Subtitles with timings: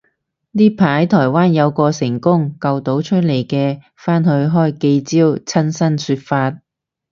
[0.53, 6.59] 呢排台灣有個成功救到出嚟嘅返去開記招親身說法